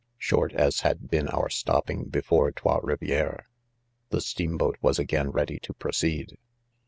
4 0.13 0.17
Short 0.17 0.53
as 0.53 0.79
had 0.81 1.11
been 1.11 1.27
our; 1.27 1.47
stopping 1.47 2.05
before 2.05 2.51
Trots 2.51 2.83
Rivieres^ 2.83 3.43
the 4.09 4.19
steamboat 4.19 4.79
was 4.81 4.97
again 4.97 5.29
ready 5.29 5.59
to 5.59 5.73
proceed. 5.75 6.39